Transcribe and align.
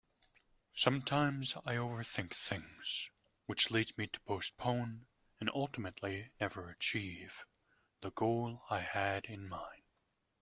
Sometimes 0.73 1.55
I 1.63 1.75
overthink 1.75 2.33
things 2.33 3.11
which 3.45 3.69
leads 3.69 3.95
me 3.99 4.07
to 4.07 4.19
postpone 4.21 5.05
and 5.39 5.47
ultimately 5.53 6.31
never 6.39 6.71
achieve 6.71 7.45
the 8.01 8.09
goal 8.09 8.63
I 8.71 8.79
had 8.79 9.25
in 9.25 9.47
mind. 9.47 9.83